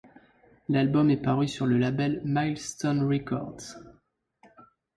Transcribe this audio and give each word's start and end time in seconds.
L'album 0.67 1.11
est 1.11 1.21
paru 1.21 1.47
sur 1.47 1.67
le 1.67 1.77
label 1.77 2.23
Milestone 2.25 3.07
Records. 3.07 3.75